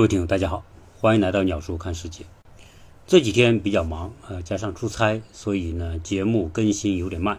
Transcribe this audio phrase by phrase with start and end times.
[0.00, 0.64] 各位听友，大家好，
[0.98, 2.24] 欢迎来到鸟叔看世界。
[3.06, 7.38] 这几天比较忙，呃，加上出差，所以呢，节目更新有点慢。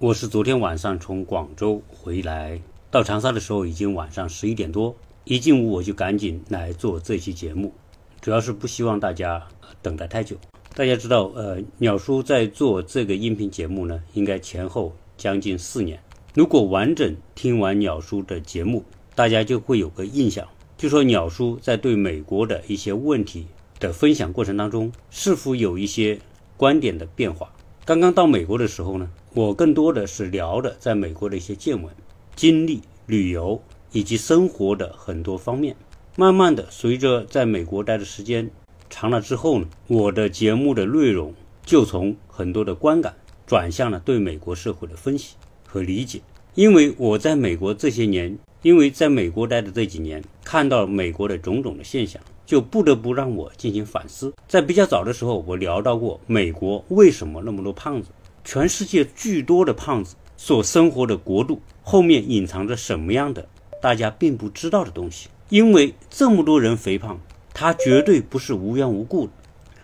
[0.00, 2.60] 我是昨天晚上从广州回来，
[2.90, 7.72] 到长沙的时候已经晚上十一点多，一进屋我就赶紧来做这期节目，
[8.20, 9.40] 主要是不希望大家
[9.80, 10.36] 等待太久。
[10.74, 16.02] 大家知道，呃，鸟叔在做这个音频节目呢，应该前后将近四年。
[16.34, 18.82] 如果完整听完鸟叔的节目，
[19.14, 20.44] 大家就会有个印象。
[20.82, 23.46] 就说鸟叔在对美国的一些问题
[23.78, 26.18] 的分享过程当中，是否有一些
[26.56, 27.52] 观点的变化？
[27.84, 31.94] 刚刚到美国的时候呢，我更多的是聊的在美国的一些见闻、
[32.34, 35.76] 经历、旅游以及生活的很多方面。
[36.16, 38.50] 慢慢的，随着在美国待的时间
[38.90, 41.32] 长了之后呢，我的节目的内容
[41.64, 43.14] 就从很多的观感
[43.46, 46.22] 转向了对美国社会的分析和理解。
[46.54, 48.38] 因为我在美国这些年。
[48.62, 54.32] 因为在美国待的这几年，看到美国的种种的现象，就不得不让我进行反思。
[54.46, 58.10] 在比较早的时候，我聊到过美国为什么那么多胖子，
[58.44, 63.48] 全世界巨多的胖子所生活的国度后面隐藏着什么样的
[63.80, 65.28] 大家并不知道的东西。
[65.48, 67.18] 因为这么多人肥胖，
[67.52, 69.32] 他绝对不是无缘无故的。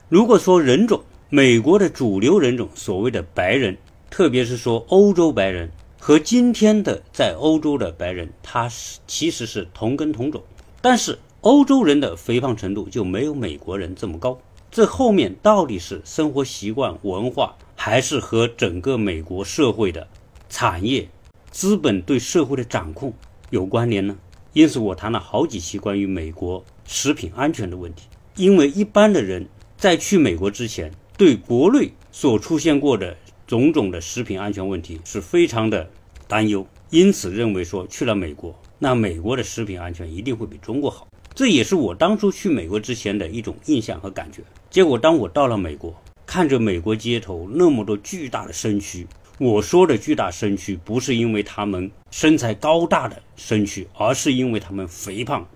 [0.09, 3.77] 如果说人种，美国的主流人种，所谓的白人，
[4.09, 5.69] 特别是说欧洲白人。
[6.01, 10.43] 和今天的在欧洲的白人，他是其实是同根同种，
[10.81, 14.41] 但是欧洲人的肥胖程度就没有美国人这么高。
[14.71, 20.07] 这后面到底是生活习惯、文化，还是和整个美国社会的
[20.49, 21.09] 产业、
[21.51, 23.13] 资本对社会的掌控
[23.51, 24.17] 有关联呢？
[24.53, 28.05] 因此，我谈了好几期关于美国食品安全的问题。
[28.37, 33.17] 因为一般的人在去美国之前，对国内所出现过的。
[33.49, 35.89] 种种的食品安全问题是非常的
[36.27, 41.09] 担忧，因此认为说去了美国，那美国的食品安全一定会比中国好。
[41.35, 44.43] 这也是我当初去美国之前的一种印象和感觉。
[44.69, 49.07] 结果当我到了美国，看着美国街头那么多巨大的身躯，
[49.39, 55.49] 我说的巨大身躯不是因为他们身材高大的身躯，而是因为他们肥胖、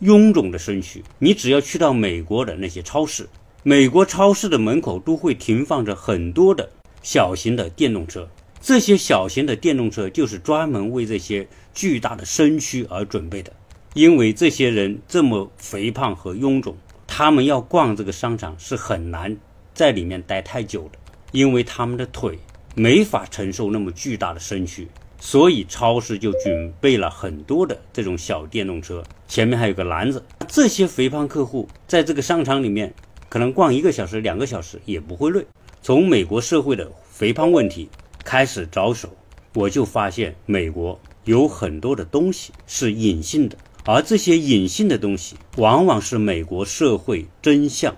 [0.00, 1.04] 臃肿的身躯。
[1.20, 3.28] 你只要去到美国的那些超市，
[3.62, 6.68] 美国超市的门口都会停放着很多的。
[7.10, 8.28] 小型的电动车，
[8.60, 13.50] 这些小型的电动车就是专门为这些巨大的身躯而准备的。
[13.94, 16.76] 因为这些人这么肥胖和臃肿，
[17.06, 19.34] 他们要逛这个商场是很难
[19.72, 20.98] 在里面待太久的，
[21.32, 22.38] 因为他们的腿
[22.74, 24.86] 没法承受那么巨大的身躯，
[25.18, 30.22] 所以超市就准备了很多的这种小电动车，前面还有个篮子。
[30.46, 32.92] 这些肥胖客户在这个商场里面
[33.30, 35.46] 可能逛一个小时、两个小时也不会累。
[35.82, 37.88] 从美国社会的肥胖问题
[38.24, 39.08] 开始着手，
[39.54, 47.96] 我就发现美国有很多的东西是隐性的，而这些隐性的东西往往是美国社会真相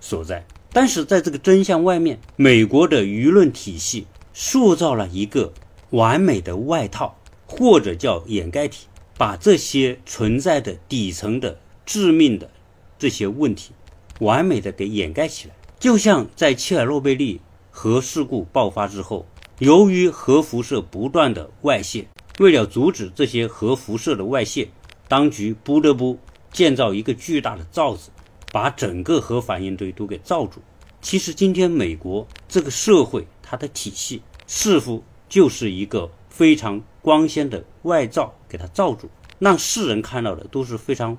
[0.00, 0.46] 所在。
[0.72, 5.52] 但是在这个真相外面，美国的舆论体系塑造了一个
[5.90, 12.50] 完美的外套，或者叫掩盖体，把这些存在的底层的致命的
[12.98, 13.72] 这些问题
[14.20, 15.55] 完美的给掩盖起来。
[15.78, 19.26] 就像在切尔诺贝利核事故爆发之后，
[19.58, 24.68] 由于核辐射不断的外泄，为了阻止这些核辐射的外泄，
[25.06, 26.18] 当局不得不
[26.50, 28.08] 建造一个巨大的罩子，
[28.50, 30.62] 把整个核反应堆都给罩住。
[31.02, 41.16] 其实今天美国这个社会它的体系似乎就是一个非常光鲜的外罩，给它罩住，让世人看到的都是非常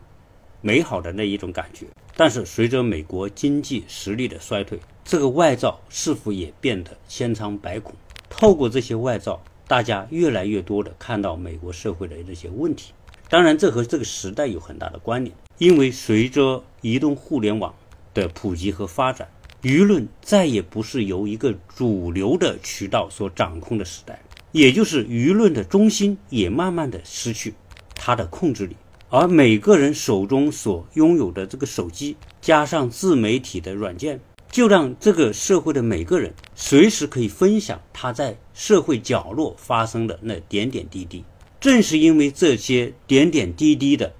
[0.61, 1.85] 美好的那一种感觉。
[2.19, 7.93] 但是，随着美国经济实力的衰退，这个外罩是否也变得千疮百孔？
[8.27, 12.91] 透过这些外罩，大家越来越多的看到美国社会的这些问题。
[13.29, 17.71] 当然，这和这个时代有很大的关联，因为随着移动互联网
[18.15, 19.29] 的普及和发展，
[19.61, 24.19] 舆论再也不是由一个主流的渠道所掌控的时代，
[24.51, 27.53] 也就是舆论的中心也慢慢的失去
[27.93, 28.75] 它的控制力。
[29.09, 34.19] 而每个人手中所拥有的这个手机，加上自媒体的软件，
[34.51, 41.23] 就让这个社会的每个人随时可以分享他在社会角落发生的那点点滴滴。
[41.61, 44.13] 正是因为这些点点滴滴的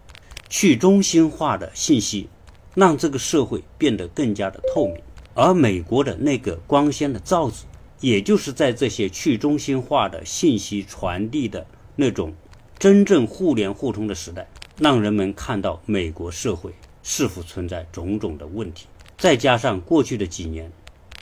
[0.48, 2.30] 去中心化的信息，
[2.74, 4.96] 让这个社会变得更加的透明。
[5.34, 7.66] 而美国的那个光鲜的罩子，
[8.00, 11.68] 也就是在这些去中心化的信息传递的
[11.98, 12.34] 那种
[12.80, 14.48] 真正互联互通的时代。
[14.80, 16.72] 让人们看到美国社会
[17.02, 18.86] 是否存在种种的问题，
[19.18, 20.72] 再加上过去的几年，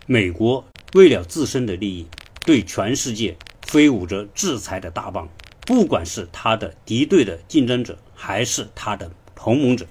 [0.06, 0.64] 美国
[0.94, 2.06] 为了自身的利益，
[2.44, 3.36] 对全世界
[3.72, 5.30] 挥舞着制裁的大棒，
[5.62, 9.86] 不管是他的敌对的竞争者，还是他的同盟者，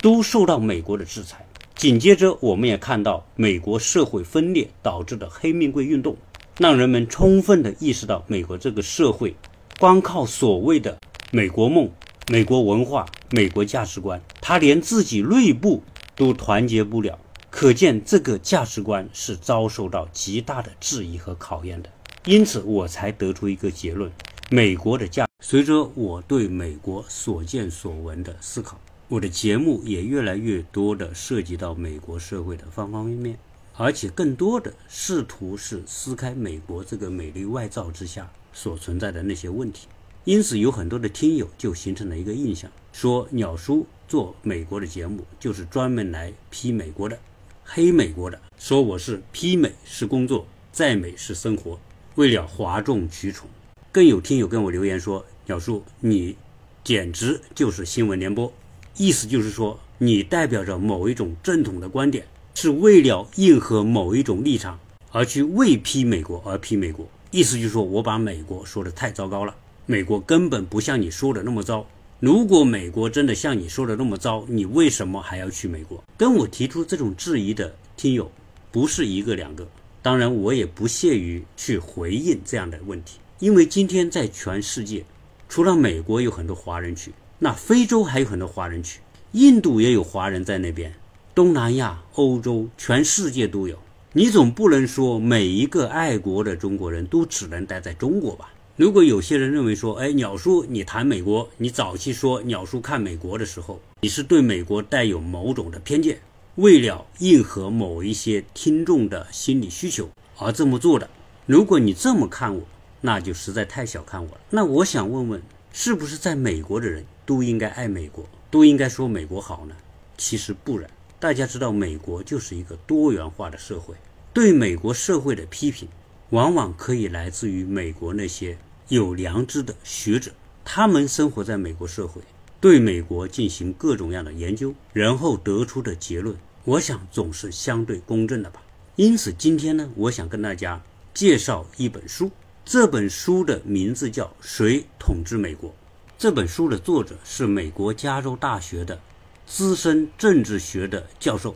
[0.00, 1.44] 都受到美国的制裁。
[1.74, 6.16] 紧接着，我们也看到美国社会分裂导致的黑命贵运动，
[6.58, 9.34] 让人们充分的意识到美国这个社会，
[9.80, 10.98] 光靠所谓的
[11.30, 11.88] 美国梦、
[12.30, 15.82] 美国文化、美国价值观，他连自己内部
[16.14, 17.18] 都团结不了。
[17.48, 21.88] 可见，这个价值观是遭受到极大的质疑和考验的。
[22.26, 24.12] 因此，我才得出一个结论：
[24.50, 25.26] 美国的价。
[25.42, 28.78] 随着我对美国所见所闻的思考，
[29.08, 33.38] 我的节目也越来越多的涉及到美国社会的方方面面，
[33.74, 39.88] 而且更多的试图是撕开美国这个美丽外罩之下所存在的那些问题。
[40.24, 47.18] 因此，有很多的听友就形成了一个印象，说鸟叔做美国的节目就是专门来批美国的。
[47.64, 51.78] 黑美国的说我是批美是工作，在美是生活，
[52.14, 53.48] 为了哗众取宠。
[53.90, 56.36] 更有听友跟我留言说：“鸟叔，你
[56.84, 58.52] 简直就是新闻联播。”
[58.96, 64.78] 意思就是说，你代表着某一种正统的观点，是为了应和某一种立场
[65.10, 67.06] 而去为批美国而批美国。
[67.30, 69.54] 意思就是说我把美国说的太糟糕了，
[69.90, 71.86] 美国根本不像你说的那么糟。
[72.20, 76.04] 如果美国真的像你说的那么糟，你为什么还要去美国？
[76.14, 78.30] 跟我提出这种质疑的听友
[78.70, 79.66] 不是一个两个，
[80.02, 85.06] 当然我也不屑于去回应这样的问题，因为今天在全世界，
[85.48, 89.00] 除了美国有很多华人区，那非洲还有很多华人区，
[89.32, 90.92] 印度也有华人在那边，
[91.34, 93.78] 东南亚、欧洲，全世界都有。
[94.12, 98.52] 你总不能说每一个爱国的中国人都只能待在中国吧？
[98.78, 106.20] 如果有些人认为说，哎，鸟叔，你谈美国，你早期说鸟叔看美国的时候，你是对美国带有某种的偏见，
[106.54, 111.10] 为了应和某一些听众的心理需求而这么做的。
[111.44, 112.62] 如果你这么看我，
[113.00, 114.40] 那就实在太小看我了。
[114.50, 115.42] 那我想问问，
[115.72, 119.74] 是不是在美国的人都应该爱美国，都应该说美国好呢？
[120.16, 120.88] 其实不然。
[121.18, 123.96] 大家知道，美国就是一个多元化的社会，
[124.32, 125.88] 对美国社会的批评，
[126.30, 128.56] 往往可以来自于美国那些。
[128.88, 130.32] 有良知的学者，
[130.64, 132.22] 他们生活在美国社会，
[132.58, 138.62] 对美国进行各种样的研究，然后得出的结论，我想总是相对公正的吧。
[138.96, 140.82] 因此，今天呢，我想跟大家
[141.12, 142.30] 介绍一本书，
[142.64, 145.68] 这本书的名字叫《谁统治美国》。
[146.16, 148.98] 这本书的作者是美国加州大学的
[149.46, 151.54] 资深政治学的教授，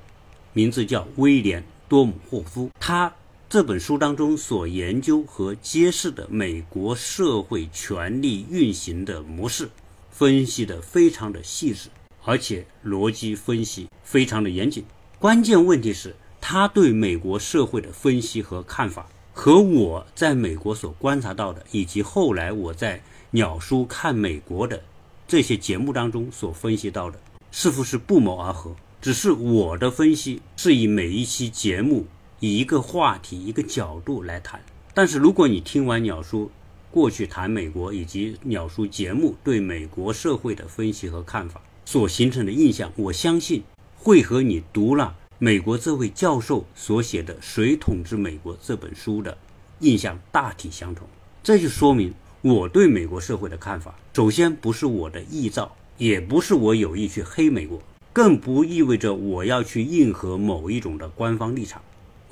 [0.52, 3.10] 名字叫威廉多姆霍夫，他。
[3.52, 9.68] 这本书当中所研究和揭示的美国社会权力运行的模式，
[10.10, 11.90] 分析的非常的细致，
[12.24, 14.82] 而且逻辑分析非常的严谨。
[15.18, 23.02] 关键问题是，他对美国社会的分析和看法，和我在美国所观察到的，以及后来我在
[23.32, 24.82] 鸟叔看美国的
[25.28, 27.20] 这些节目当中所分析到的，
[27.50, 28.74] 似乎是不谋而合。
[29.02, 32.06] 只是我的分析是以每一期节目。
[32.44, 34.60] 以一个话题、一个角度来谈，
[34.92, 36.50] 但是如果你听完鸟叔
[36.90, 43.62] 过去谈美国以及鸟叔节目对美国社会的分析和看法所形成的印象，我相信
[43.96, 49.38] 会和你读了美国这位教授所写的《谁统治美国》这本书的
[49.78, 51.06] 印象大体相同。
[51.44, 57.80] 这就说明我对美国社会的看法，首先不是我的臆造，也不是我有意去黑美国，
[58.12, 61.80] 更不意味着我要去应和某一种的官方立场。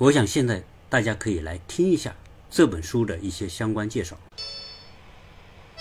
[0.01, 2.15] 我想现在大家可以来听一下
[2.49, 4.17] 这本书的一些相关介绍。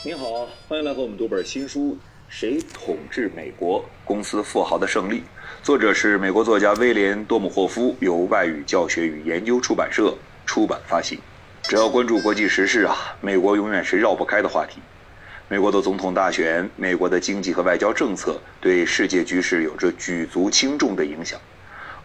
[0.05, 1.93] 您好，欢迎来和我们读本新书
[2.29, 3.83] 《谁统治美国？
[4.05, 5.21] 公司富豪的胜利》，
[5.63, 11.19] 作者是美国作家威廉·多姆霍夫，由外语教学与研究出版社出版发行。
[11.63, 14.83] 只要关注国际时事啊，美国永远是绕不开的话题。
[15.49, 21.41] 美国的总统大选，美国的经济和外交政策，对世界局势有着举足轻重的影响。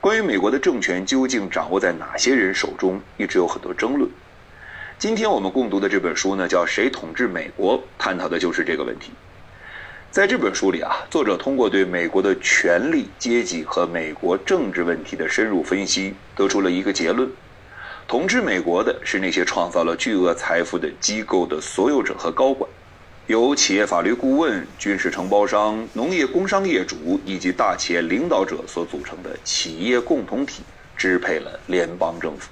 [0.05, 4.07] 关于美国的政权究竟掌握在哪些人手中，一直有很多争论。
[4.99, 9.09] 今天我们共读的这本书呢，叫《谁统治美国》，探讨的就是这个问题。
[10.11, 17.27] 在这本书里啊，作者通过对美国的权力阶级和美国政治问题的深入分析，得出了一个结论：
[18.07, 22.69] 统治美国的是那些创造了巨额财富的机构的所有者和高管。
[23.27, 30.61] 由企业法律顾问、军事承包商、农业工商业主以及大企业领导者所组成的企业共同体
[30.95, 32.51] 支配了联邦政府。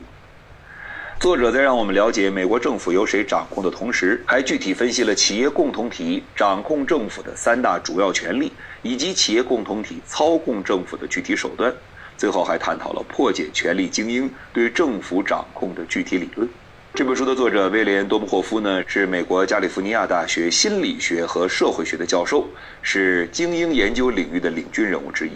[1.20, 8.52] 作者在让我们了解美国政府由谁掌控的同时，还具体分析了企业共同体掌控政府的三大主要权利，
[8.82, 11.72] 以及企业共同体操控政府的具体手段。
[12.18, 16.50] 最后还探讨了破解权力精英对政府掌控的具体理论。
[16.96, 22.48] 这本书的作者威廉多姆霍夫呢，是美国加利福尼亚大学心理学和社会学的教授，
[22.84, 25.32] 是精英研究领域的领军人物之一。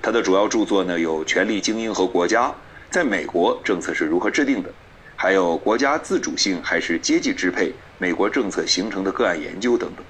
[0.00, 2.46] 他的主要著作呢有《权力精英和国家》，
[2.90, 4.70] 在美国政策是如何制定的，
[5.16, 10.04] 还有《国家自主性还是阶级支配：美国政策形成的个案研究》等等。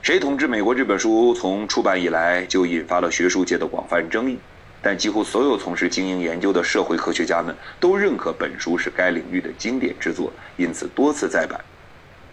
[0.00, 4.38] 谁统治美国这本书从出版以来就引发了学术界的广泛争议，
[4.82, 11.58] 但几乎所有从事经营研究的社会科学家们都认可本书是该领域的经典之作，因此多次再版。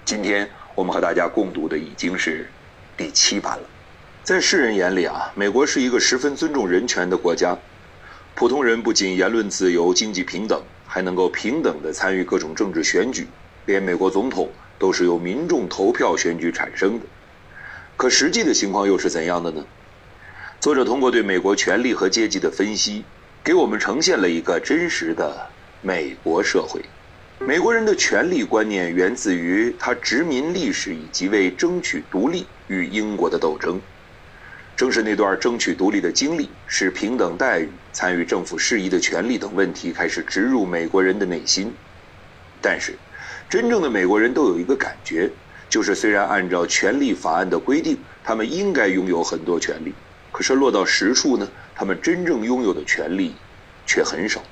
[0.05, 2.47] 今天我们和大家共读的已经是
[2.95, 3.63] 第七版了。
[4.23, 7.57] 在世人眼里啊，美国是一个十分尊重人权的国家，
[8.35, 13.27] 普通人不仅言论自由、经济平等，还能够平等地参与各种政治选举，
[13.65, 17.05] 连美国总统都是由民众投票选举产生的。
[17.97, 19.65] 可实际的情况又是怎样的呢？
[20.63, 23.03] 作者通过对美国权力和阶级的分析，
[23.43, 25.49] 给我们呈现了一个真实的
[25.81, 26.81] 美国社会。
[27.37, 33.77] 美国人的权力观念源自于他殖民历史以及为争取独立与英国的斗争。
[34.77, 41.73] 正是那段争取独立的经历，使平等待遇、参与政府事宜的权利等问题开始植入美国人的内心。
[42.61, 42.93] 但是，
[43.49, 45.29] 真正的美国人都有一个感觉。
[45.67, 49.91] 就是虽然按照权利法案的规定，他们应该拥有很多权利，
[50.33, 53.35] 可是落到实处呢，他们真正拥有的权利
[53.85, 54.43] 却很少。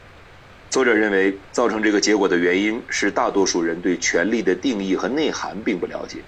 [0.69, 6.19] 作者认为，造成这个结果的原因是大多数人对权力的定义和内涵并不了解。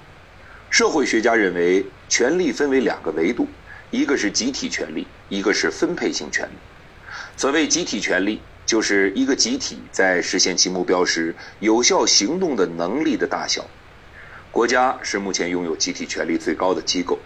[0.71, 3.47] 社会学家认为，权力分为两个维度，
[3.91, 6.53] 一个是集体权利，一个是分配性权利。
[7.37, 13.65] 所谓集体权利，就是一个集体在实现其目标时有效行动的能力的大小。
[14.51, 17.19] 国家是目前拥有集体权力最高的机构，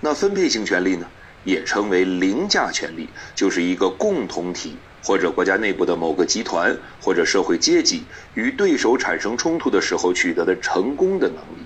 [0.00, 1.06] 那分配性权力呢，
[1.48, 11.64] 也称为凌驾权力，就是一个共同体或者国家内部的某个集团或者社会阶级与对手产生冲突的时候取得的成功的能力。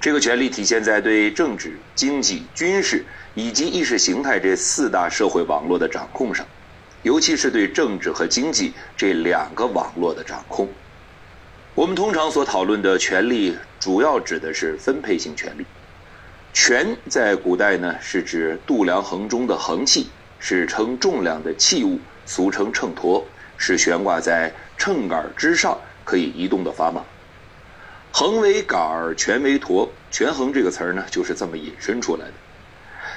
[0.00, 6.46] 这个权力体现在对政治、经济、军事以及意识形态这四大社会网络的掌控上，
[7.02, 10.66] 尤其是对政治和经济这两个网络的掌控。
[11.74, 15.66] 我们通常所讨论的权利，主要指的是分配性权利。
[16.54, 20.08] 权在古代呢，是指度量衡中的衡器，
[20.38, 23.24] 是称重量的器物，俗称秤砣，
[23.56, 27.02] 是悬挂在秤杆之上可以移动的砝码。
[28.12, 32.32] 衡为杆儿，权为砣，权衡这个词儿呢，就是这么引申出来的。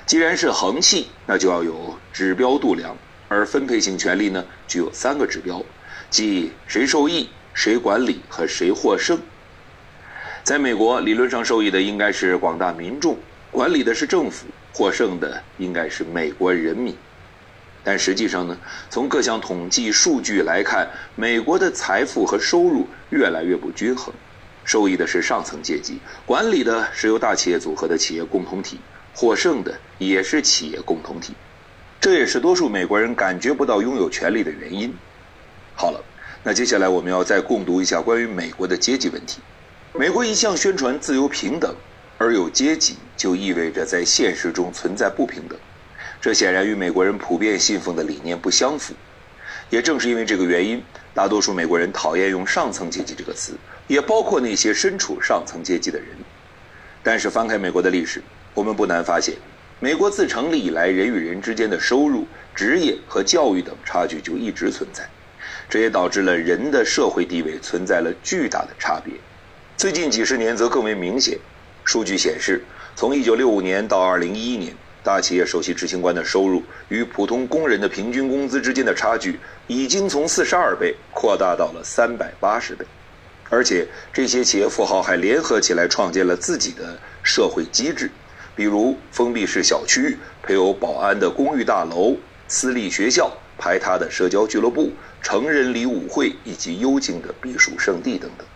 [0.07, 2.97] 既然是衡器，那就要有指标度量，
[3.29, 5.63] 而分配性权利呢，具有三个指标，
[6.09, 7.29] 即谁受益。
[7.53, 9.19] 谁管理和谁获胜？
[10.47, 13.17] 在美国，理论上受益的应该是广大民众，
[13.51, 16.95] 管理的是政府，获胜的应该是美国人民。
[17.83, 18.57] 但实际上呢，
[18.89, 20.87] 从各项统计数据来看，
[21.17, 24.13] 美国的财富和收入越来越不均衡，
[24.63, 28.79] 受益的是上层阶级，管理的是由大企业组合的企业共同体，
[29.13, 31.33] 获胜的也是企业共同体。
[31.99, 34.95] 这也是多数美国人感觉不到拥有权利的原因。
[35.75, 36.01] 好了。
[36.43, 39.41] 那接下来我们要再共读一下关于美国的阶级问题。
[39.99, 41.75] 美国一向宣传自由平等，
[42.19, 45.57] 而有阶级就意味着在现实中存在不平等，
[46.21, 48.93] 这显然与美国人普遍信奉的理念不相符。
[49.71, 50.83] 也正是因为这个原因，
[51.15, 53.53] 大多数美国人讨厌用上层阶级这个词，
[53.87, 56.09] 也包括那些身处上层阶级的人。
[57.01, 58.21] 但是翻开美国的历史，
[58.53, 59.33] 我们不难发现，
[59.79, 65.09] 美国自成立以来，人与人之间的收入、职业和教育等差距就一直存在。
[65.67, 69.15] 这也导致了人的社会地位存在了巨大的差别，
[69.77, 71.37] 最近几十年则更为明显。
[71.83, 72.63] 数据显示，
[72.95, 82.87] 从1965年到2011年，大企业首席执行官的收入与普通工人的平均工资之间的差距已经从42倍扩大到了380倍，
[83.51, 88.09] 而且这些企业富豪还联合起来创建了自己的社会机制，
[88.55, 92.17] 比如封闭式小区、配有保安的公寓大楼、
[92.47, 94.91] 私立学校、排他的社交俱乐部。
[95.21, 98.47] 成人礼舞会以及幽静的避暑胜地等等，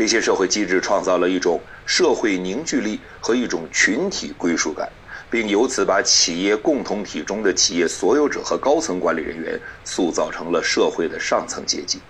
[0.00, 4.88] 这些社会机制创造了一种社会凝聚力和一种群体归属感，
[5.28, 12.00] 并由此把企业共同体中的企业所有者和高层管理人员塑造成了社会的上层阶级。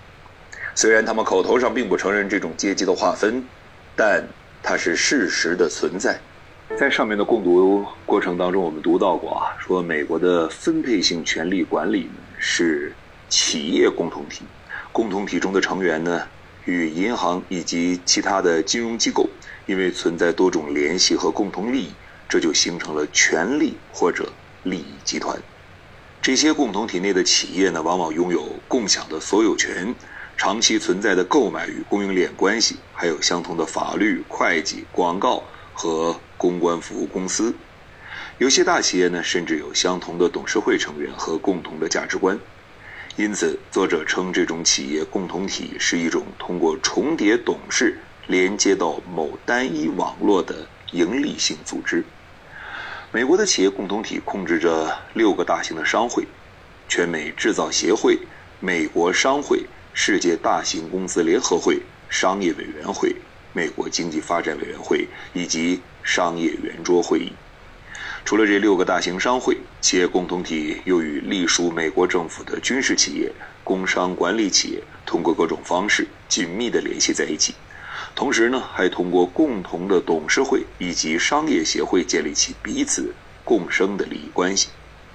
[0.76, 3.42] 虽然他们口头上并不承认这种阶级的划分，
[3.96, 4.24] 但
[4.62, 6.16] 它是事实的存在。
[6.78, 12.92] 在上面的共读过程当中，我们读到过啊，说美国的分配性权力管理是。
[13.28, 14.42] 企业共同体，
[14.90, 16.26] 共同体中的成员呢，
[16.64, 19.28] 与银行以及其他的金融机构，
[19.66, 21.92] 因为存在多种联系和共同利益，
[22.28, 25.40] 这就形成了权力或者利益集团。
[26.22, 29.94] 这些共同体内的企业呢，往往拥有共享的所有权、
[30.36, 37.54] 长期存在的购买与供应链关系，还有相同的法律、会计、广告和公关服务公司。
[38.36, 42.38] 有些大企业呢，甚至有相同的董事会成员和共同的价值观。
[43.16, 52.06] 因此，作者称这种企业共同体是一种通过重叠董事连接到某单一网络的盈利性组织。
[53.12, 56.26] 美国的企业共同体控制着六个大型的商会：
[56.88, 58.16] 全美制造协会、
[58.60, 63.14] 美国商会、世界大型公司联合会、商业委员会、
[63.52, 67.36] 美国经济发展委员会以及商业圆桌会议。
[68.24, 73.32] 除了这六个大型商会，企业共同体又与隶属美国政府的军事企业、
[73.64, 77.54] 工商管理企业通过各种方式紧密地联系在一起，
[78.14, 83.12] 同时呢，还通过共同的董事会以及商业协会建立起彼此
[83.44, 84.68] 共生的利益关系，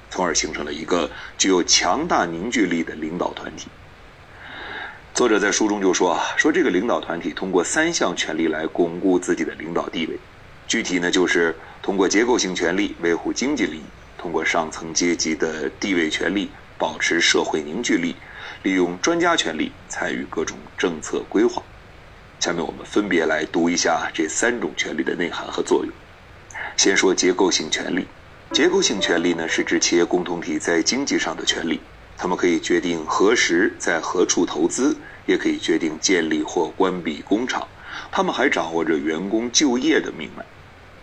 [0.10, 3.68] 从而形成了一个具有强大凝聚力的领导团体。
[5.14, 10.20] 作者在书中就说啊，说这个领导团体通过三项权力来巩固自己的领导地位。
[10.68, 13.84] 具体呢，就是通过结构性权力维护经济利益，
[14.18, 16.50] 通过上层阶级的地位权力
[16.80, 18.16] 保持社会凝聚力，
[18.64, 21.62] 利用专家权力参与各种政策规划。
[22.40, 25.94] 下面我们分别来读一下这三种权力的内涵和作用。
[26.76, 28.08] 先说结构性权力，
[28.52, 31.80] 结构性权力呢是指企业共同体在经济上的权利，
[32.18, 37.68] 他们可以决定何时在何处投资，也可以决定建立或关闭工厂，
[38.12, 40.44] 他们还掌握着员工就业的命脉。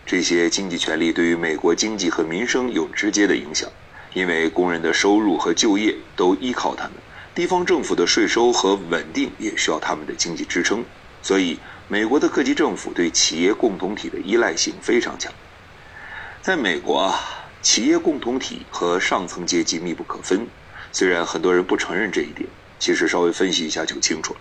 [0.05, 3.69] 这些经济权利对于美国经济和民生有直接的影响，
[4.13, 6.93] 因为工人的收入和就业都依靠他们，
[7.33, 10.83] 地方政府的税收和稳定也需要他们的经济支撑，
[11.21, 11.57] 所以
[11.87, 15.31] 美国的各级政府对企业共同体的依赖性非常强。
[16.41, 17.19] 在美国啊，
[17.61, 20.45] 企业共同体和上层阶级密不可分，
[20.91, 24.39] 虽然很多人不承认这一点，其实稍微分析一下就清楚了。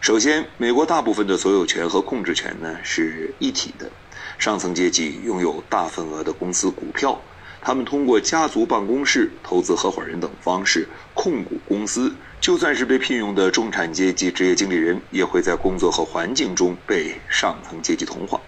[0.00, 3.88] 首先，美国大部分的所有权和控制权呢是一体的。
[4.44, 7.18] 上层阶级拥有大份额的公司股票，
[7.62, 12.12] 他们通过家族办公室、投资合伙人等方式控股公司。
[12.42, 18.38] 就算是被聘用的中产阶级职业经理人，也会在工作和环境中被上层阶级同化。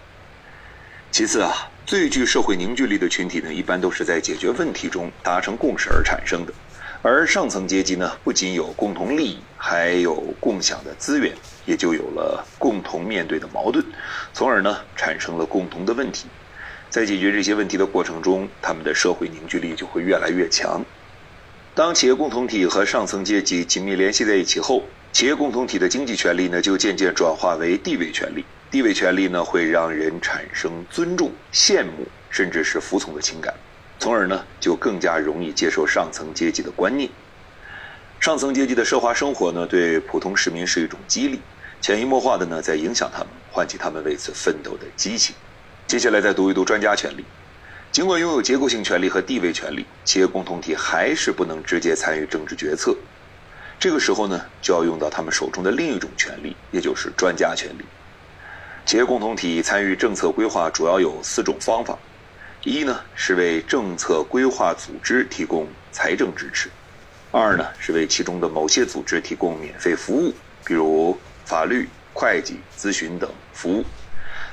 [1.11, 6.53] 其次啊，最具社会凝聚力的群体呢，一般都是在解决问题中达成共识而产生的。
[7.01, 11.33] 而上层阶级呢，不仅有共同利益，还有共享的资源。
[11.67, 13.85] 也就有了共同面对的矛盾，
[14.33, 16.27] 从而呢产生了共同的问题。
[16.89, 20.83] 在解决这些问题的过程中，他们的社会凝聚力就会越来越强。
[21.75, 28.45] 当企业共同体和上层阶级紧密联系在一起后，企业共同体的经济权利呢就渐渐转化为地位权利。
[28.71, 33.53] 地位权利呢会让人产生尊重、羡慕，甚至是服从的情感，
[33.99, 37.09] 从而呢就更加容易接受上层阶级的观念。
[38.19, 41.39] 上层阶级的奢华生活呢，对普通市民是一种激励。
[41.79, 45.35] 潜移默化的呢，在影响他们，唤起他们为此奋斗的激情。
[45.85, 47.23] 接下来再读一读专家权利。
[47.91, 52.93] 尽管拥有结构性权利和地位权利，企业共同体还是不能直接参与政治决策。
[53.79, 57.85] 这个时候呢，就要用到他们手中的另一种权利，也就是专家权利。
[58.85, 61.97] 企业共同体参与政策规划主要有四种方法：
[62.63, 66.67] 一呢是为政策规划组织提供财政支持；
[67.31, 70.33] 二呢是为其中的某些组织提供免费服务，
[70.65, 71.17] 比如。
[71.47, 73.85] 法律、会计、咨询等服务。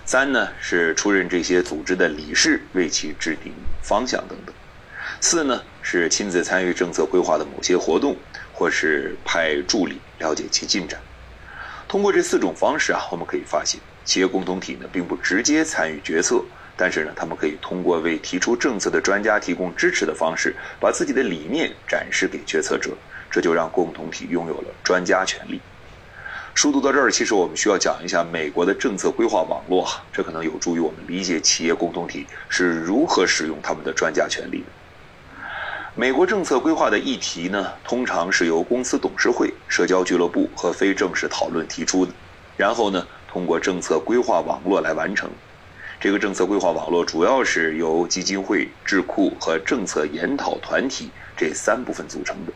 [0.06, 3.52] 三呢是出任这些组织的理事，为其制定
[3.82, 4.54] 方向等等。
[5.20, 8.16] 四呢是亲自参与政策规划的某些活动，
[8.52, 11.00] 或是派助理了解其进展。
[11.88, 16.44] 通过这四种方式啊，我们可以发现，企业共同体呢并不直接参与决策，
[16.76, 22.92] 但是呢，他们可以通过为提出政策的专家提供支持的方式，把自己的理念展示给决策者，
[23.32, 25.60] 这就让共同体拥有了专家权利。
[26.54, 34.66] 书读到这儿，其实我们需要讲一下美国的政策规划网络，这可能有助于我们理解企业共同体是如何使用他们的专家权利的。
[35.96, 42.12] 美国政策规划的议题呢，通常是由公司董事会、社交俱乐部和非正式讨论提出的，
[42.56, 45.28] 然后呢，通过政策规划网络来完成。
[46.00, 52.52] 这个政策规划网络主要是由基金会、智库和政策研讨团体这三部分组成的。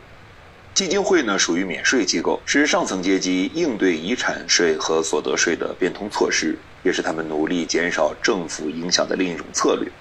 [0.73, 9.91] 基金会呢属于免税机构，是上层阶级应对遗产税和所得税的变通措施，也是他们努力减少政府影响的另一种策略。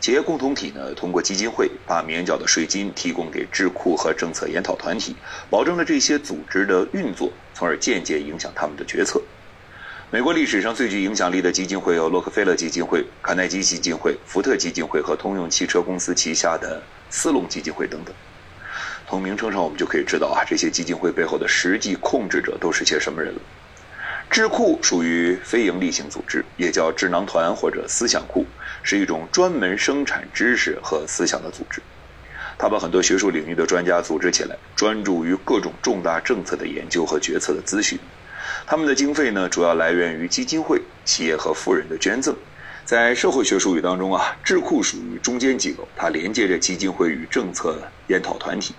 [0.00, 5.16] 企业共同体呢通过基金会把免缴的税金提供给智库和政策研讨团体，
[5.48, 9.22] 保证了这些组织的运作，从而间接影响他们的决策。
[10.10, 18.14] 美国历史上最具影响力的基金会有洛克菲勒基金会、卡耐基基金会、福特基金会和通用汽车公司旗下的斯隆基金会等等。
[19.12, 23.40] 从名称上，我们就可以知道啊，这些基金会背后的实际控制者都是些什么人了。
[24.30, 28.46] 智库属于非营利性组织，也叫智囊团或者思想库，
[28.82, 31.82] 是一种专门生产知识和思想的组织。
[32.56, 37.98] 他把很多学术领域的专家组织起来，专注于各种重大政策的研究和决策的咨询。
[38.66, 42.34] 他们的经费呢，主要来源于基金会、企业和富人的捐赠。
[42.86, 48.74] 在社会学术语当中啊，智库属于中间机构，它连接着基金会与政策研讨团体。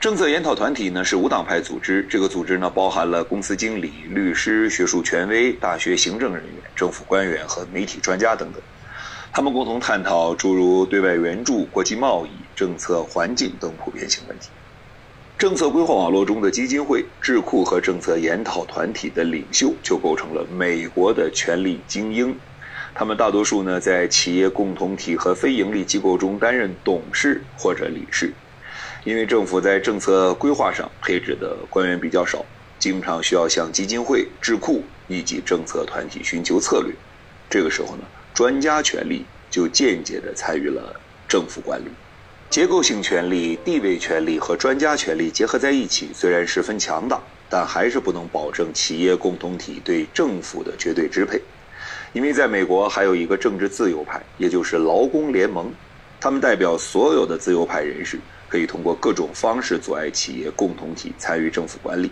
[0.00, 8.62] 政策研讨团体呢是无党派组织，这个组织呢包含了公司经理、律师、学术权威、大学行政人员、政府官员和媒体专家等等。
[9.30, 14.48] 他们共同探讨诸如对外援助、国际贸易、政策环境等普遍性问题。
[15.36, 22.34] 政策规划网络中的基金会、智库和政策研讨团体的领袖就构成了美国的权力精英。
[22.94, 28.32] 他们大多数呢在企业共同体和非营利机构中担任董事或者理事，
[29.04, 32.44] 因为政府在政策规划上配置的官员比较少，
[32.78, 36.92] 经常需要向基金会、智库以及政策团体寻求策略。
[37.48, 40.94] 这个时候呢，专家权力就间接地参与了
[41.26, 41.88] 政府管理。
[42.50, 51.40] 结构性权力、地位权力和专家权力结合在一起，虽然十分强大，但还是不能保证企业共同体对政府的绝对支配。
[52.12, 55.72] 因为在美国还有一个政治自由派，也就是劳工联盟，
[56.20, 58.18] 他们代表所有的自由派人士，
[58.50, 62.10] 可以通过各种方式阻碍企业共同体参与政府管理。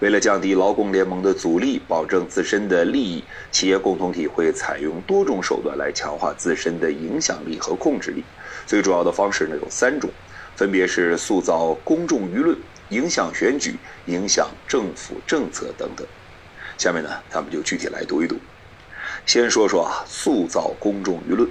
[0.00, 8.24] 为了降低劳工联盟的阻力，保证自身的利益，企业共同体会采用多种手段来强化自身的影响力和控制力。
[8.66, 10.10] 最主要的方式呢有三种，
[10.54, 12.56] 分别是塑造公众舆论、
[12.88, 16.06] 影响选举、影响政府政策等等。
[16.76, 18.36] 下面呢，咱们就具体来读一读。
[19.24, 21.48] 先说说啊，塑造公众舆论。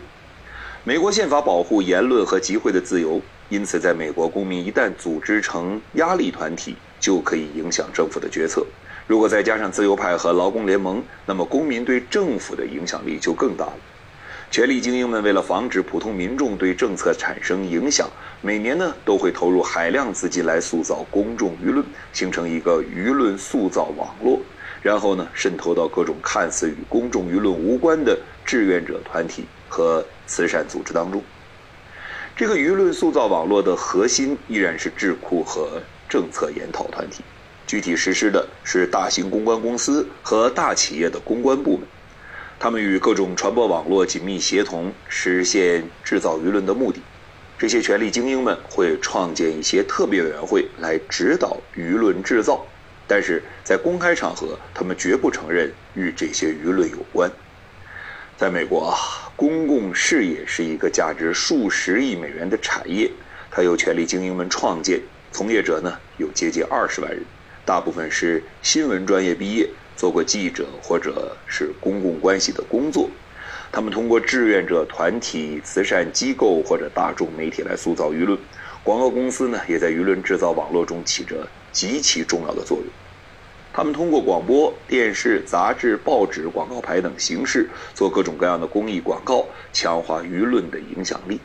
[0.83, 8.65] 美国宪法保护言论和集会的自由，因此在美国，公民一旦组织成压力团体，就可以影响政府的决策。
[9.07, 13.77] 如果再加上自由派和劳工联盟，那么公民对政府的影响力就更大了。
[14.49, 18.09] 权力精英们为了防止普通民众对政策产生影响，
[18.41, 24.39] 每年呢都会投入海量资金来塑造公众舆论，形成一个舆论塑造网络。
[24.81, 31.21] 然后呢，渗透到各种看似与公众舆论无关的志愿者团体和慈善组织当中。
[32.37, 37.23] 这个舆论塑造网络的核心依然是智库和政策研讨团体，
[37.65, 41.87] 具体实施的是大型公关公司和大企业的公关部门。
[42.59, 47.01] 他们与各种传播网络紧密协同，实现制造舆论的目的。
[47.57, 52.65] 这些权力精英们会创建一些特别委员会来指导舆论制造。
[53.07, 57.31] 但是在公开场合，他们绝不承认与这些舆论有关。
[58.35, 63.11] 在美国啊，公共事业是一个价值数十亿美元的产业，
[63.51, 67.21] 它由权力精英们创建，从业者呢有接近二十万人，
[67.65, 73.09] 大部分是新闻专业毕业，做过记者或者是公共关系的工作。
[73.71, 78.39] 他们通过志愿者团体、慈善机构或者大众媒体来塑造舆论。
[78.83, 81.47] 广告公司呢，也在舆论制造网络中起着。
[81.75, 82.85] 极其重要的作用。
[83.75, 91.37] 他们通过广播电视、杂志、报纸、广告牌等形式做各种各样的公益广告，强化舆论的影响力。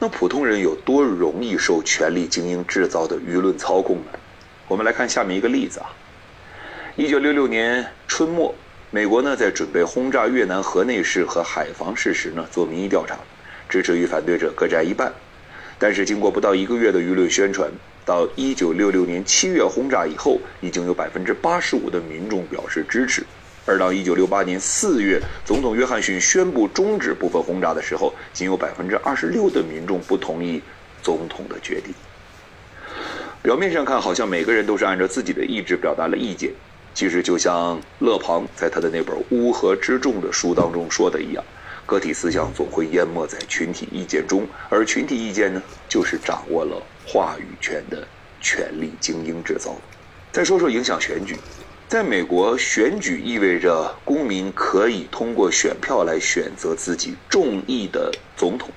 [0.00, 4.18] 那普通人有多容易受权力精英制造的舆论操控呢？
[4.66, 5.94] 我们来看下面一个例子啊。
[6.96, 8.52] 一九六六年春末，
[8.90, 13.16] 美国呢在准备轰炸越南河内市和海防市时呢做民意调查，
[13.68, 15.12] 支持与反对者各占一半。
[15.78, 17.70] 但是经过不到一个月的舆论宣传。
[18.08, 23.22] 到一九六六年七月轰炸以后，已经有百分之八十五的民众表示支持；
[23.66, 30.62] 而到一九六八年四月，总统约翰逊宣布终止部分轰炸的时候，仅有百分之二十六的民众不同意
[31.02, 31.92] 总统的决定。
[33.42, 36.50] 表面上看，好像每个人都是按照自己的意志表达了意见，
[36.94, 41.44] 其实就像勒庞在他的那本《乌合之众》的书当中说的一样。
[41.84, 48.06] 个体思想总会淹没在群体意见中，而群体意见呢，就是掌握了话语权的
[48.38, 49.74] 权力精英制造。
[50.30, 51.36] 再说说影响选举，
[51.88, 58.68] 在美国，选举意味着公民可以通过选票来选择自己中意的总统。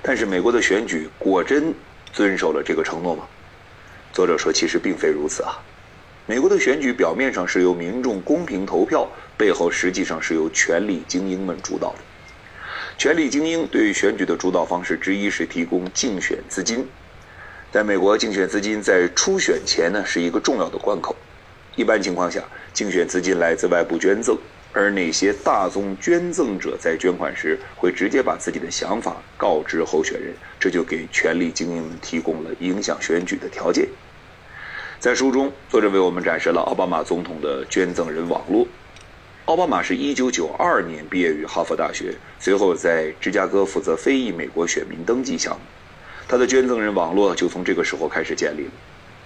[0.00, 1.74] 但是，美国的选举果真
[2.10, 3.24] 遵守了这个承诺吗？
[4.14, 5.62] 作者说，其实并非如此啊。
[6.24, 11.98] 美国的选举表面上是由民众公平投票，背后实际上是由权力精英们主导的。
[12.96, 16.88] 权力精英对选举的主导方式之一是提供竞选资金。
[17.72, 21.16] 在美国，竞选资金在初选前呢是一个重要的关口。
[21.74, 24.36] 一般情况下，竞选资金来自外部捐赠，
[24.74, 33.88] 而那些大宗捐赠者在捐款时会直接把自己的想法告知候选人，这就给权力精英们提供了影响选举的条件。
[35.00, 38.68] 在书中，作者为我们展示了奥巴马总统的捐赠人网络。
[39.46, 45.60] 奥巴马是一九九二年毕业于哈佛大学，随后在芝加哥负责非裔美国选民登记项目。
[46.32, 48.70] 他的捐赠人网络就从这个时候开始建立了，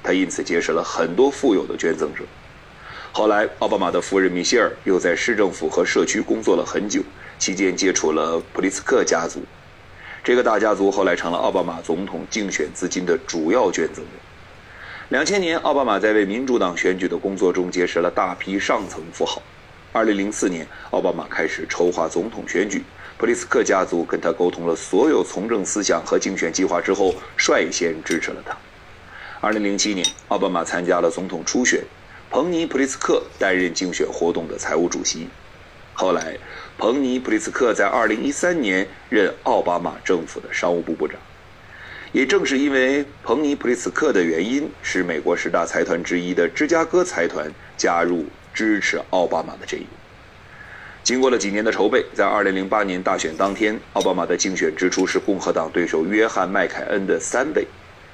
[0.02, 2.24] 他因此结识了很多富有的捐赠者。
[3.12, 7.00] 后来，奥巴马的夫人米歇尔又在市政府和社区工作了很久，
[7.38, 9.40] 期间接触了普利斯克家族。
[10.24, 14.14] 这个大家族后来成了奥巴马总统竞选资金的主要捐赠人。
[15.10, 19.40] 两千年，奥巴马在为民主党选举的工作中结识了大批上层富豪。
[19.92, 22.82] 二零零四年，奥巴马开始筹划总统选举，
[23.18, 28.54] 普利斯克家族跟他沟通了所有从政思想和竞选计划之后，率先支持了他。
[29.40, 31.82] 二零零七年，奥巴马参加了总统初选，
[32.30, 35.28] 彭尼·普利斯克担任竞选活动的财务主席。
[35.94, 36.36] 后来，
[36.76, 41.18] 彭尼·普利斯克在二零一三年任奥巴马政府的商务部部长。
[42.12, 48.26] 也正是因为彭尼·普利斯克的原因，使美国十大财团之一的芝加哥财团加入。
[48.56, 49.86] 支持奥巴马的阵营。
[51.06, 57.64] 经过了几年的筹备，在2008年大选当天，奥巴马的竞选支出是共和党对手约翰·麦凯恩的三倍。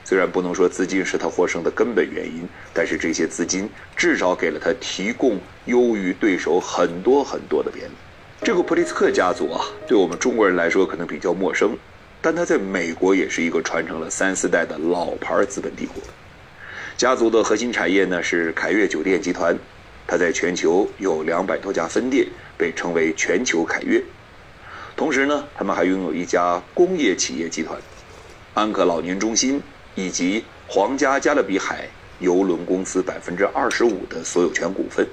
[0.05, 7.93] 虽然不能说资金是他获胜的根本原因，但是这些资金至少给了他提供优于对手很多很多的便利。
[8.43, 11.75] 这个普利斯克家族啊，对我们中国人来说可能比较陌生，
[12.21, 15.95] 但他在美国也是一个传承了三四代的老牌资本帝国。
[16.99, 19.57] 家族的核心产业呢是凯悦酒店集团。
[20.13, 23.99] 它在全球有两百多家分店，被称为全球凯悦。
[24.95, 27.81] 同时呢，他们还拥有一家工业企业集团——
[28.53, 29.63] 安克老年中心，
[29.95, 35.09] 以及皇家加勒比海邮轮公司百分之二十五的所有权股份。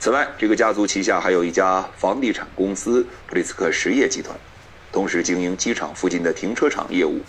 [0.00, 4.36] 此外，这个家族旗下还有一家房地产公司——普利斯克实业集团，
[4.90, 7.20] 同时经营机场附近的停车场业务。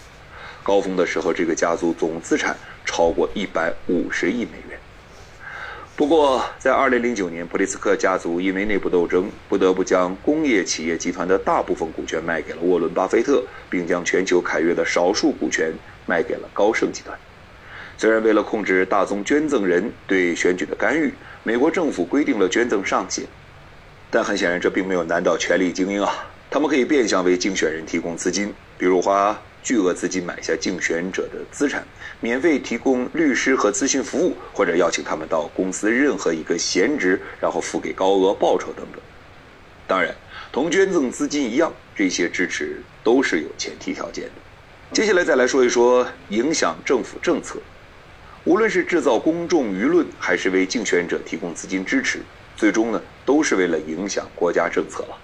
[0.63, 4.70] 高峰的时候，这个家族总资产超过一百五十亿美元。
[6.01, 15.71] 不过，在2009年，普利斯克家族因为内部斗争，不得不将工业企业集团的大部分股权卖给了沃伦·巴菲特，并将全球凯悦的少数股权
[16.07, 17.15] 卖给了高盛集团。
[17.99, 23.23] 虽然为了控制大宗捐赠人对选举的干预，美国政府规定了捐赠上限，
[24.09, 26.11] 但很显然，这并没有难倒权力精英啊！
[26.49, 29.39] 他们可以变相为竞选人提供资金，比如花。
[29.63, 31.85] 巨额资金买下竞选者的资产，
[32.19, 39.01] 免费提供律师和咨询服务，或者邀请他们到公司任何一个闲职，然后付给高额报酬等等。
[39.87, 40.15] 当然，
[40.51, 44.31] 同捐赠资金一样，这些支持都是有前提条件的。
[44.93, 47.59] 接下来再来说一说影响政府政策，
[48.43, 52.19] 无论是制造公众舆论，还是为竞选者提供资金支持，
[52.57, 55.17] 最终呢，都是为了影响国家政策了。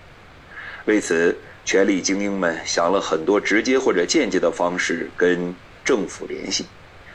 [0.85, 1.35] 为此。
[1.67, 5.53] 权力精英们想了很多直接或者间接的方式跟
[5.83, 6.65] 政府联系，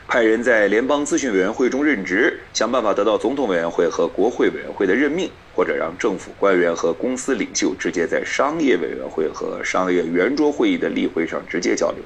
[0.07, 12.03] 派人在联邦咨询委员会中任职，想办法得到总统委员会和国会委员会的任命，或者让政府官员和公司领袖直接在商业委员会和商业圆桌会议的例会上直接交流。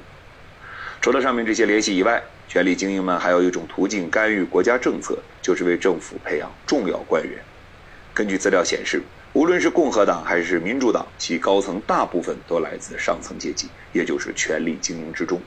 [1.02, 7.32] 除了上面这些联系以外，权力精英们还有一种途径干预国家政策，就是为政府培养重要官员。
[8.14, 9.02] 根据资料显示。
[9.38, 15.40] 无论是共和党还是民主党，其高层大部分都来自上层阶级，也就是权力精英之中。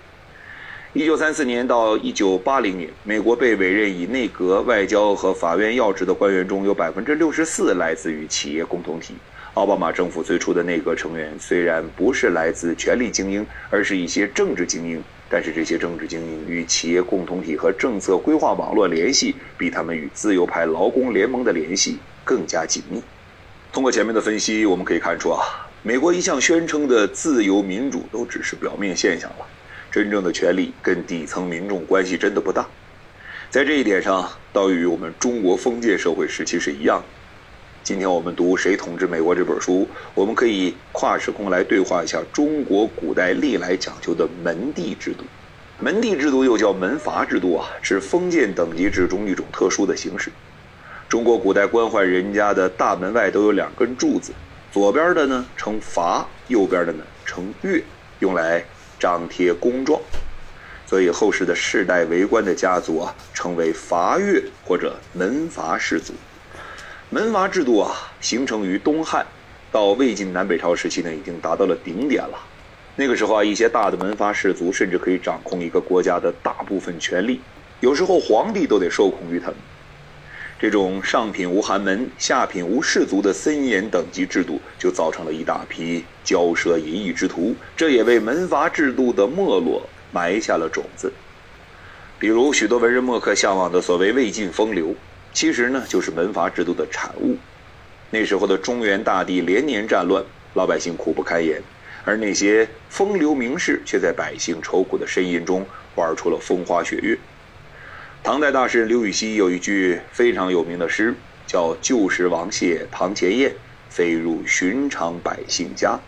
[0.93, 9.13] 一九三四年到一九八零年，美国被委任以内阁、外交和法院要职的官员中有百分之六十四来自于企业共同体。
[9.55, 23.03] 奥巴马政府最初的内阁成员虽然不是来自权力精英，而是一些政治精英，但是这些政治精英与企业共同体和政策规划网络联系，比他们与自由派劳工联盟的联系更加紧密。
[23.73, 25.39] 通过前面的分析，我们可以看出啊，
[25.81, 29.45] 美国一向宣称的自由民主都只是表面现象了，
[29.89, 32.67] 真正的权力跟底层民众关系真的不大。
[33.49, 37.05] 在这一点上，倒与我们中国封建社会时期是一样的。
[37.81, 45.23] 今天我们读《谁统治美国》这本书，我们可以跨时空来对话一下中国古代历来讲究的门第制度。
[45.79, 50.29] 门第制度又叫门阀制度啊，是封建等级制中一种特殊的形式。
[51.11, 54.31] 中国古代官宦人家的大门外都有两根柱子，
[54.71, 57.83] 左边的呢称阀，右边的呢称岳，
[58.19, 58.63] 用来
[58.97, 59.99] 张贴公状。
[60.87, 66.13] 所以后世的世代为官的家族啊，称为阀岳或者门阀氏族。
[67.09, 69.25] 门阀制度啊，形成于东汉，
[69.69, 72.39] 到魏晋南北朝时期呢，已经达到了顶点了。
[72.95, 77.41] 那个时候啊，一些大的门阀氏族甚至可以掌控一个国家的大部分权力，
[77.81, 79.57] 有时候皇帝都得受控于他们。
[80.61, 91.11] 这种上品无寒门，下品无士族的森严等级制度，就造成了一大批骄奢淫逸之徒，这也为门阀制度的没落埋下了种子。
[92.19, 94.93] 比如许多文人墨客向往的所谓魏晋风流，
[95.33, 97.35] 其实呢就是门阀制度的产物。
[98.11, 101.59] 那时候的中原大地连年战乱，老百姓苦不堪言，
[102.05, 107.17] 而那些风流名士却在百姓愁苦的呻吟中玩出了风花雪月。
[108.23, 111.15] 唐代大诗人刘禹锡有一句非常有名的诗，
[111.47, 113.51] 叫“旧时王谢堂前燕，
[113.89, 115.99] 飞入寻常百姓家”。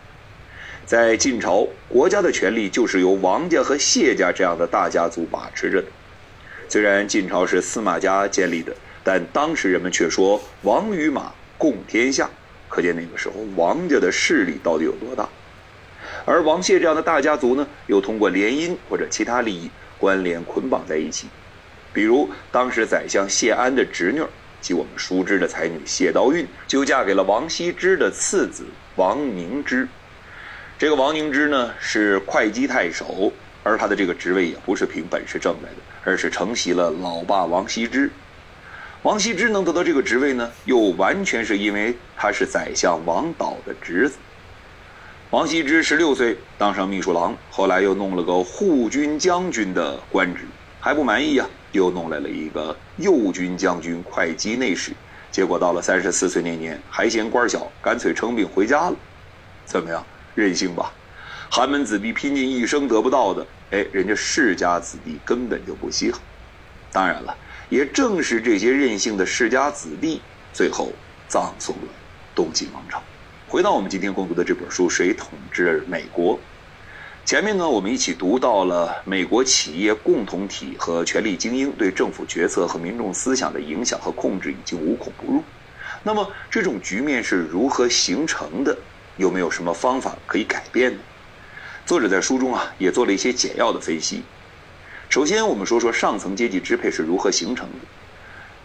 [0.86, 5.88] 在晋朝，国家的权力就是由王家和谢家这样的大家族把持着的。
[6.68, 8.72] 虽然晋朝是司马家建立的，
[9.02, 12.30] 但当时人们却说王与马共天下，
[12.68, 15.28] 可见那个时候王家的势力到底有多大。
[16.24, 21.26] 而王谢这样的大家族呢，又通过联姻或者其他利益关联捆绑在一起。
[21.94, 24.20] 比如当时宰相谢安的侄女，
[24.60, 29.88] 即我们熟知的才女谢道韫，就嫁给了王羲之的次子王凝之。
[30.76, 38.10] 这个王凝之呢是会稽太守，而他的这个职位也不是凭本事挣来的，而是承袭了老爸王羲之。
[39.02, 44.16] 王羲之能得到这个职位呢，又完全是因为他是宰相王导的侄子。
[45.30, 50.40] 王羲之十六岁当上秘书郎，后来又弄了个护军将军的官职，
[50.80, 54.92] 还不满意呀，又弄来了一个右军将军、会稽内史。
[55.30, 58.96] 结果到了三十四岁那年，还嫌官小，干脆称病回家了。
[59.66, 60.06] 怎么样？
[60.36, 60.92] 任性吧，
[61.50, 66.20] 寒门子弟拼尽一生得不到的，哎，人家世家子弟根本就不稀罕。
[66.92, 67.36] 当然了，
[67.68, 70.92] 也正是这些任性的世家子弟，最后
[71.26, 71.88] 葬送了
[72.34, 73.02] 东晋王朝。
[73.48, 76.34] 回到我们今天共读的这本书《谁统治美国》，
[77.24, 85.42] 前面呢，我们一起读到了美国企业共同体和权力精英对政府决策和民众思想的影响和控制已经无孔不入。
[86.02, 88.76] 那么，这种局面是如何形成的？
[89.16, 91.00] 有没有什么方法可以改变呢？
[91.86, 94.22] 作者在书中啊也做了一些简要的分析。
[95.08, 97.78] 首先，我们说说上层阶级支配是如何形成的。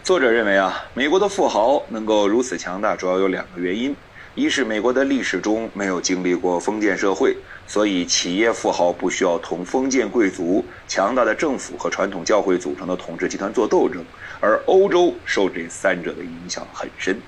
[0.04, 3.96] 作者认为啊，美国的富豪能够如此强大，主要有两个原因：
[4.36, 7.36] 一是美国的历史中没有经历过封建社会，
[7.68, 14.04] 所以企业富豪不需要同封建贵族、强大的政府和传统教会组成的统治集团做斗争，
[14.40, 17.20] 而欧洲受这三者的影响很深。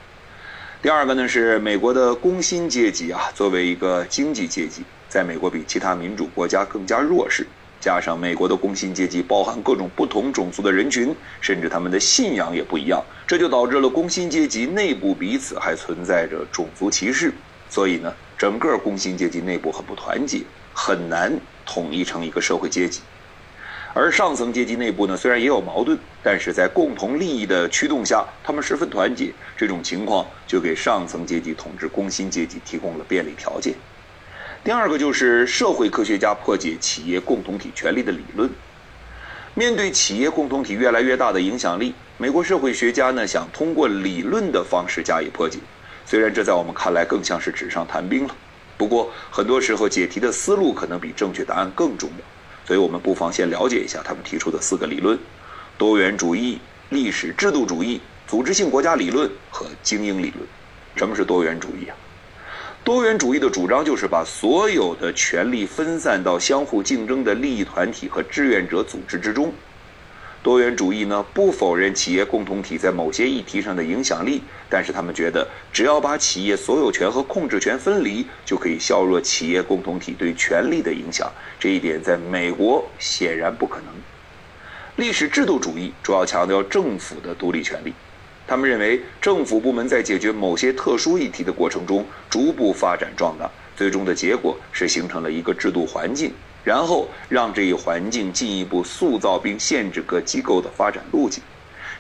[0.82, 7.46] 第二个呢是美国的工薪阶级啊，作为一个经济阶级，在美国比其他民主国家更加弱势。
[7.82, 17.34] 加上美国的工薪阶级包含各种不同种族的人群，甚至他们的信仰也不一样，这就导致了工薪阶级内部彼此还存在着种族歧视。
[17.68, 21.34] 所以呢，整个工薪阶级内部很不团结，很难
[21.66, 23.02] 统一成一个社会阶级。
[23.94, 29.34] 而上层阶级内部呢，虽然也有矛盾，但是在共同利益的驱动下，他们十分团结。
[29.58, 33.74] 这种情况就给上层阶级统治工薪阶级提供了便利条件。
[34.64, 38.48] 第二个就是社会科学家破解企业共同体权力的理论。
[39.56, 45.58] 面对企业共同体越来越大的影响力，美国社会学家呢想通过理论的方式加以破解。
[46.06, 48.36] 虽然这在我们看来更像是纸上谈兵了，
[48.78, 52.26] 不过很多时候解题的思路可能比正确答案更重要。
[52.64, 55.18] 所以我们不妨先了解一下他们提出的四个理论：
[55.76, 60.48] 多元主义、历史制度主义、组织性国家理论和精英理论。
[60.96, 61.98] 什么是多元主义啊？
[62.84, 69.54] 多元主义的主张就是把所有的权力分散到相互竞争的利益团体和志愿者组织之中。
[70.42, 81.32] 多元主义呢，不否认企业共同体在某些议题上的影响力，但是他们觉得，只要把企业所有权和控制权分离，就可以削弱企业共同体对权力的影响。
[81.60, 83.94] 这一点在美国显然不可能。
[84.96, 87.94] 历史制度主义主要强调政府的独立权利，
[88.52, 96.34] 他们认为政府部门在解决某些特殊议题的过程中逐步发展壮大，最终的结果是形成了一个制度环境。
[96.62, 101.42] 然后让这一环境进一步塑造并限制各机构的发展路径，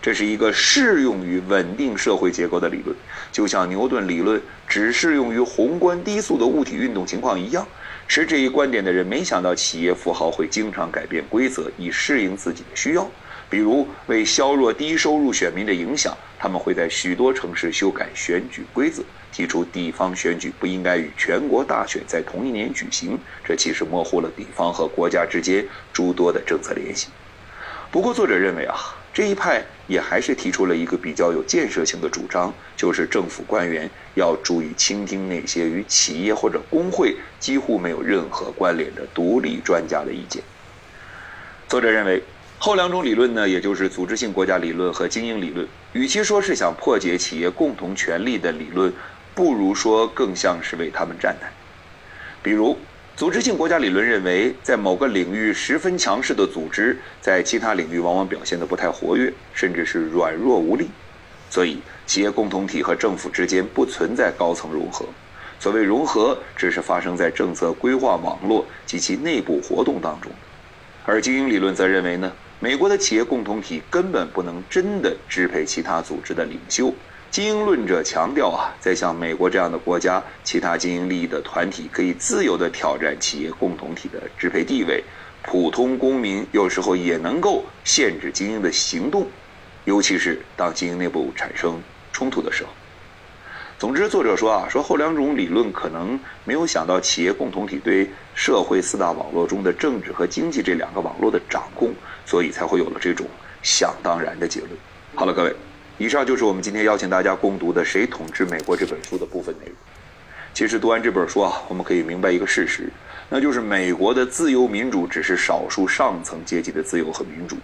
[0.01, 2.93] 这是一个适用于稳定社会结构的理论，
[3.31, 7.65] 就像牛顿理论只适用于宏观低速的物体运动情况一样。
[8.09, 13.09] 持这一观点的人没想到，企业富豪会经常改变规则以适应自己的需要，
[13.51, 19.03] 比如为削弱低收入选民的影响，他们会在许多城市修改选举规则。
[19.33, 27.07] 提出地方选举不应该与全国大选在同一年举行，这其实模糊了地方和国家之间诸多的政策联系。
[27.89, 28.75] 不过，作者认为啊，
[29.13, 40.43] 这一派也还是提出了一个比较有建设性的主张，就是政府官员要注意倾听那些与企业或者工会几乎没有任何关联的独立专家的意见。
[41.69, 42.21] 作者认为，
[42.63, 48.93] 后两种理论呢，也就是组织性国家理论和精英理论，与其说是想破解企业共同权利的理论。
[49.33, 51.51] 不如说更像是为他们站台。
[52.43, 52.77] 比如，
[53.15, 60.87] 组织性国家理论认为，在某个领域十分强势的组织，在其他领域往往表现得不太活跃，甚至是软弱无力。
[61.49, 65.03] 所以，企业共同体和政府之间不存在高层融合。
[65.59, 70.31] 所谓融合，只是发生在政策规划网络及其内部活动当中。
[71.03, 72.31] 而精英理论则认为呢，
[72.63, 76.93] 美国的企业共同体根本不能真的支配其他组织的领袖。
[77.31, 85.03] 精英论者强调啊，在像美国这样的国家，其他精英利益的团体可以自由地挑战企业共同体的支配地位，
[85.41, 89.25] 普通公民有时候也能够限制精英的行动，
[89.85, 91.81] 尤其是当精英内部产生
[92.13, 92.69] 冲突的时候。
[93.79, 101.91] 总之，作者说啊，说后两种理论可能没有想到企业共同体对社会四大网络中的政治和经济这两个网络的掌控，
[102.31, 103.27] 所以才会有了这种
[103.61, 104.71] 想当然的结论。
[105.15, 105.53] 好了，各位。
[105.97, 109.75] 以上就是我们今天邀请大家共读的《谁统治美国》这本书的部分内容。
[110.53, 112.89] 其实读完这本书啊，我们可以明白一个事实，
[113.27, 117.57] 那就是美国的自由民主只是少数上层阶级的自由和民主，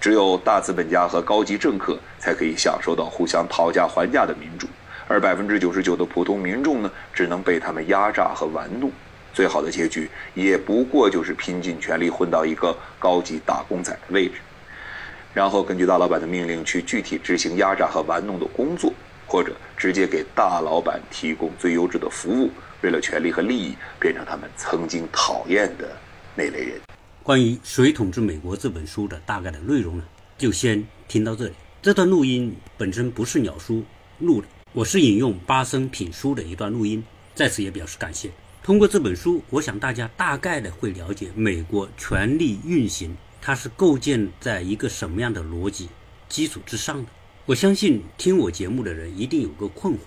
[0.00, 4.66] 只有大资本家和高级政客才可以享受到互相讨价还价的民主，
[5.06, 8.90] 而百分之九十九的普通民众呢，只能被他们压榨和玩弄。
[9.34, 14.34] 最好的结局也不过就是拼尽全力混到一个高级打工仔的位置。
[15.34, 18.92] 然后根据大老板的命令去具体执行压榨和玩弄的工作，
[19.26, 22.48] 或者直接给大老板提供最优质的服务，
[22.82, 25.90] 为了权力和利益，变成他们曾经讨厌的
[26.36, 26.80] 那类人。
[27.24, 30.04] 关于《谁统治美国》这本书的大概的内容呢，
[30.38, 31.52] 就先听到这里。
[31.82, 33.82] 这段录音本身不是鸟叔
[34.20, 37.04] 录的，我是引用巴生品书的一段录音，
[37.34, 38.30] 在此也表示感谢。
[38.64, 43.14] 通过这本书，我想大家大概的会了解美国权力运行。
[43.42, 45.90] 它是构建在一个什么样的逻辑
[46.30, 47.10] 基础之上的？
[47.44, 49.98] 我相信听我节目的人一定有个困惑，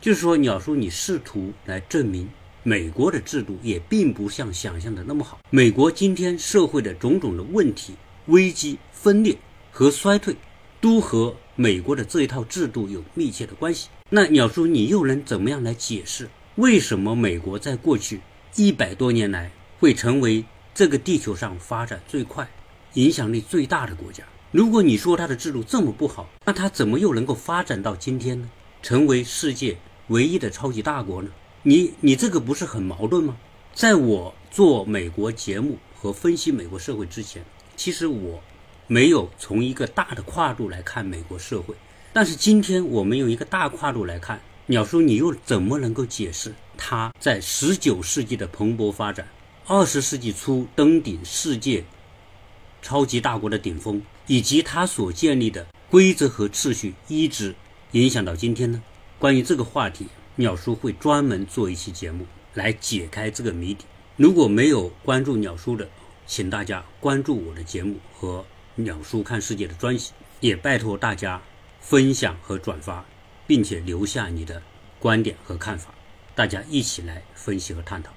[0.00, 2.26] 就是说，鸟叔，你试图来证明
[2.62, 5.38] 美国的制度也并不像想象的那么好。
[5.50, 7.92] 美国今天社会的种种的问题、
[8.28, 9.36] 危机、分裂
[9.70, 10.34] 和衰退，
[10.80, 13.90] 都和美国的这一套制度有密切的关系。
[14.08, 16.26] 那鸟叔，你又能怎么样来解释
[16.58, 18.20] 为什么美国在过去
[18.56, 20.44] 一百多年来会成为
[20.74, 22.50] 这个地球上发展最快？
[22.94, 28.50] 影响力最大的国家，如果你说它的制度这么不好，那它怎么又能够发展到今天呢？
[28.82, 29.78] 成为世界
[30.08, 31.30] 唯一的超级大国呢？
[31.62, 33.36] 你你这个不是很矛盾吗？
[33.72, 37.44] 在我做美国节目和分析美国社会之前，
[37.76, 38.42] 其实我
[38.88, 41.76] 没有从一个大的跨度来看美国社会。
[42.12, 44.40] 但是今天我们用一个大跨度来看，
[44.70, 49.26] 鸟叔，你又怎么能够解释它在十九世纪的蓬勃发展，
[49.66, 51.84] 二十世纪初登顶世界？
[52.82, 57.54] 超级大国的顶峰，以及他所建立的规则和秩序，一直
[57.92, 58.82] 影响到今天呢？
[59.18, 63.86] 关于这个话题，鸟叔会专门做一期节目来解开这个谜底。
[64.16, 65.88] 如果没有关注鸟叔的，
[66.26, 68.44] 请大家关注我的节目和
[68.74, 71.40] 鸟叔看世界的专辑，也拜托大家
[71.80, 73.06] 分享和转发，
[73.48, 74.62] 并且留下你的
[75.00, 75.92] 观点和看法，
[76.34, 78.12] 大家一起来分析和探讨。